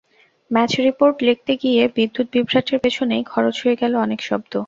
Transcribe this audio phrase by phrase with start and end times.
[0.51, 4.53] Match report লিখতে গিয়ে বিদ্যুৎ বিভ্রাটের পেছনেই খরচ হয়ে গেল অনেক শব্দ।